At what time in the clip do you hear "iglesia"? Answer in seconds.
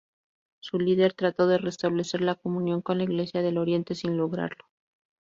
3.03-3.43